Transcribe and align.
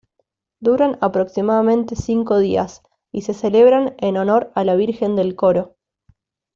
Duran 0.59 0.97
aproximadamente 0.99 1.95
cinco 1.95 2.39
días, 2.39 2.81
y 3.11 3.21
se 3.21 3.35
celebran 3.35 3.93
en 3.99 4.17
honor 4.17 4.51
a 4.55 4.63
la 4.65 4.73
Virgen 4.75 5.15
del 5.15 5.35
Coro. 5.35 5.75